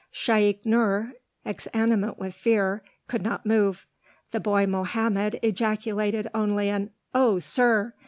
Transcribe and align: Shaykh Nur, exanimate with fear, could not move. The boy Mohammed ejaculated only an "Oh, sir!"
Shaykh 0.09 0.65
Nur, 0.65 1.13
exanimate 1.45 2.17
with 2.17 2.33
fear, 2.33 2.81
could 3.07 3.21
not 3.21 3.45
move. 3.45 3.85
The 4.31 4.39
boy 4.39 4.65
Mohammed 4.65 5.37
ejaculated 5.43 6.27
only 6.33 6.69
an 6.69 6.89
"Oh, 7.13 7.37
sir!" 7.37 7.93